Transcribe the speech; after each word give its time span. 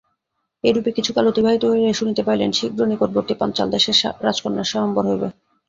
এইরূপে 0.63 0.91
কিছুকাল 0.97 1.25
অতিবাহিত 1.27 1.63
হইলে 1.65 1.89
শুনিতে 1.93 2.21
পাইলেন, 2.27 2.49
শীঘ্র 2.51 2.79
নিকটবর্তী 2.85 3.33
পাঞ্চাল 3.41 3.67
দেশের 3.71 3.95
রাজকন্যার 4.25 4.69
স্বয়ম্বর 4.71 5.03
হইবে। 5.09 5.27